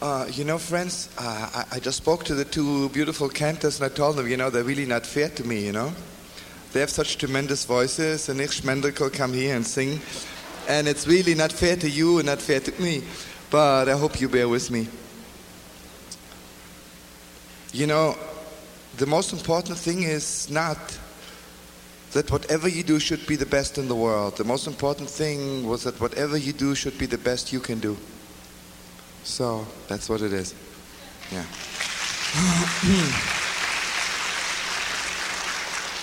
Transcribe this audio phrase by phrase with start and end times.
[0.00, 3.90] Uh, you know, friends, uh, I, I, just spoke to the two beautiful cantors and
[3.90, 5.92] I told them, you know, they're really not fair to me, you know.
[6.72, 10.00] They have such tremendous voices, and ich Mendel come here and sing.
[10.68, 13.02] And it's really not fair to you and not fair to me.
[13.50, 14.86] But I hope you bear with me.
[17.72, 18.16] You know,
[18.98, 20.78] the most important thing is not
[22.12, 24.36] that whatever you do should be the best in the world.
[24.36, 27.80] The most important thing was that whatever you do should be the best you can
[27.80, 27.96] do.
[29.28, 30.54] So that's what it is.
[31.30, 31.38] Yeah.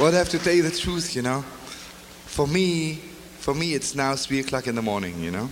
[0.00, 1.42] well, I have to tell you the truth, you know.
[2.24, 2.94] For me,
[3.38, 5.50] for me, it's now three o'clock in the morning, you know.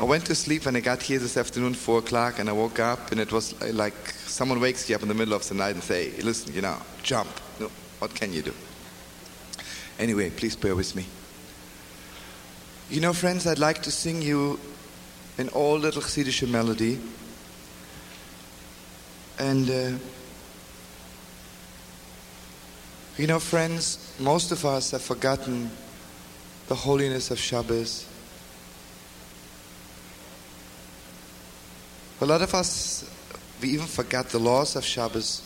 [0.00, 2.80] I went to sleep and I got here this afternoon, four o'clock, and I woke
[2.80, 5.74] up and it was like someone wakes you up in the middle of the night
[5.74, 7.28] and say, "Listen, you know, jump."
[7.60, 7.70] No,
[8.00, 8.54] what can you do?
[9.98, 11.06] Anyway, please bear with me.
[12.90, 14.58] You know, friends, I'd like to sing you
[15.38, 16.98] an old little Chassidische melody.
[19.38, 19.98] And, uh,
[23.16, 25.70] you know, friends, most of us have forgotten
[26.66, 28.04] the holiness of Shabbos.
[32.20, 33.08] A lot of us,
[33.62, 35.42] we even forgot the laws of Shabbos,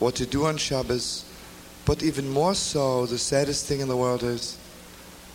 [0.00, 1.24] what to do on Shabbos.
[1.84, 4.58] But even more so, the saddest thing in the world is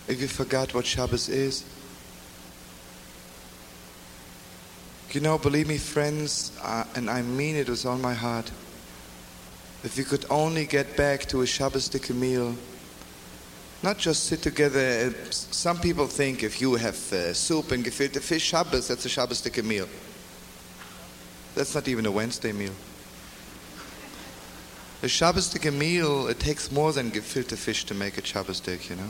[0.10, 1.64] if you forgot what Shabbos is.
[5.12, 8.52] You know, believe me, friends, uh, and I mean it with all my heart.
[9.84, 12.56] If we could only get back to a Shabbosdik meal,
[13.82, 15.12] not just sit together.
[15.32, 19.64] Some people think if you have uh, soup and gefilte fish Shabbos, that's a Shabbosdik
[19.64, 19.88] meal.
[21.56, 22.74] That's not even a Wednesday meal.
[25.02, 28.96] A Shabbosdik meal, it takes more than gefilte fish to make a Shabbos Shabbosdik, you
[28.98, 29.10] know.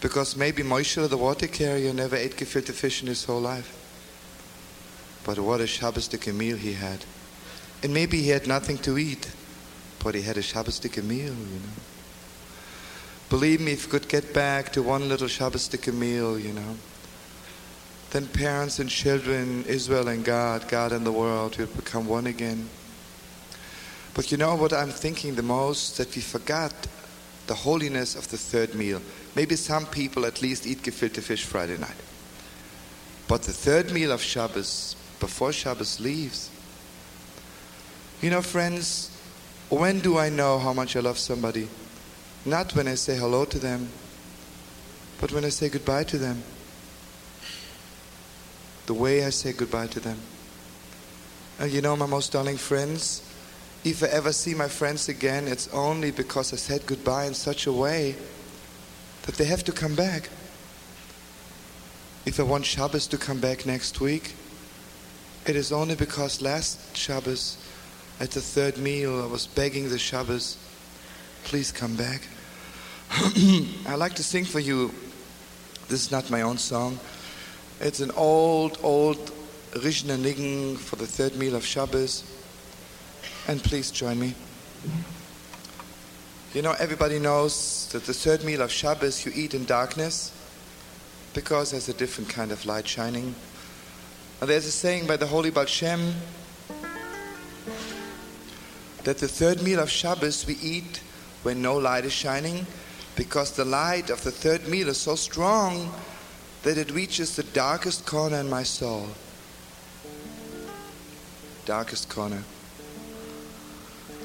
[0.00, 3.76] Because maybe Moshe, the water carrier, never ate gefilte fish in his whole life.
[5.24, 7.04] But what a Shabbosdik meal he had.
[7.82, 9.30] And maybe he had nothing to eat,
[10.02, 11.76] but he had a Shabbosdik meal, you know.
[13.28, 16.76] Believe me, if we could get back to one little Shabbosdik meal, you know,
[18.10, 22.68] then parents and children, Israel and God, God and the world will become one again.
[24.14, 25.96] But you know what I'm thinking the most?
[25.98, 26.72] That we forgot
[27.46, 29.00] the holiness of the third meal.
[29.34, 31.96] Maybe some people at least eat gefilte fish Friday night.
[33.28, 36.50] But the third meal of Shabbos, before Shabbos leaves,
[38.20, 39.16] you know, friends,
[39.68, 41.68] when do I know how much I love somebody?
[42.44, 43.88] Not when I say hello to them,
[45.20, 46.42] but when I say goodbye to them.
[48.86, 50.18] The way I say goodbye to them.
[51.58, 53.22] And you know, my most darling friends,
[53.84, 57.66] if I ever see my friends again, it's only because I said goodbye in such
[57.66, 58.14] a way
[59.22, 60.28] that they have to come back.
[62.26, 64.34] If I want Shabbos to come back next week,
[65.46, 67.56] it is only because last Shabbos,
[68.20, 70.58] at the third meal, I was begging the Shabbos,
[71.44, 72.20] please come back.
[73.86, 74.94] I like to sing for you.
[75.88, 77.00] This is not my own song.
[77.80, 79.32] It's an old, old
[79.72, 82.24] Rizhiner Niggun for the third meal of Shabbos.
[83.48, 84.34] And please join me.
[86.52, 90.32] You know, everybody knows that the third meal of Shabbos you eat in darkness
[91.32, 93.34] because there's a different kind of light shining.
[94.40, 96.14] And there's a saying by the Holy Baal Shem
[99.04, 101.02] that the third meal of Shabbos we eat
[101.42, 102.66] when no light is shining
[103.16, 105.92] because the light of the third meal is so strong
[106.62, 109.08] that it reaches the darkest corner in my soul.
[111.64, 112.42] Darkest corner.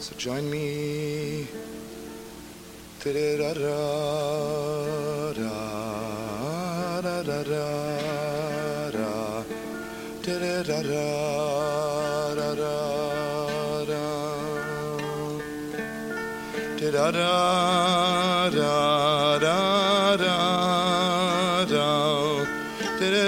[0.06, 1.48] So join me.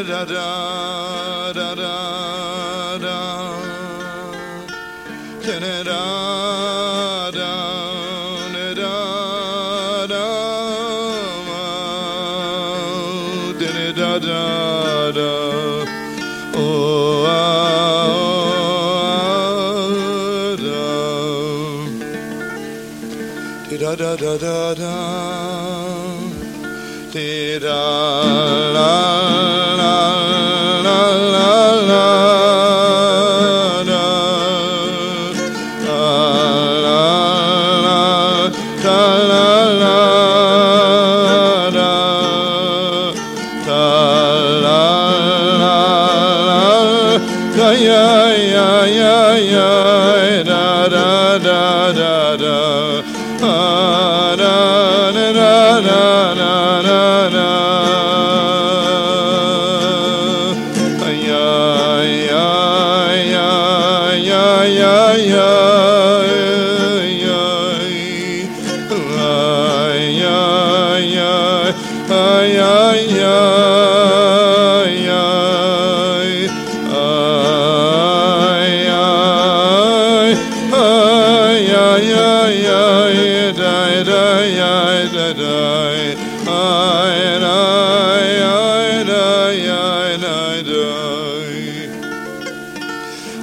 [0.07, 1.97] da da
[23.95, 24.95] da da da da da.
[27.13, 27.81] Da da
[28.75, 28.93] la
[29.79, 29.97] la
[30.83, 30.99] la
[31.33, 31.51] la
[31.89, 32.05] la
[35.85, 36.26] da.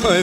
[0.04, 0.22] וי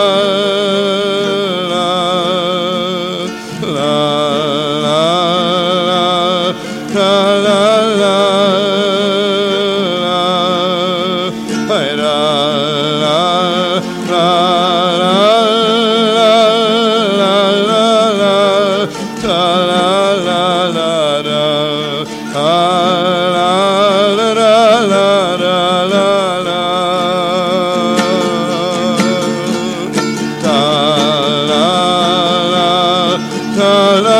[33.58, 34.17] Kala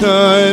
[0.00, 0.52] Dai,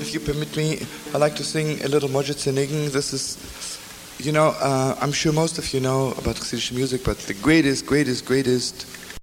[0.00, 0.80] If you permit me,
[1.14, 2.42] I'd like to sing a little Mojit
[2.92, 3.38] This is,
[4.18, 7.86] you know, uh, I'm sure most of you know about Chassidish music, but the greatest,
[7.86, 8.86] greatest, greatest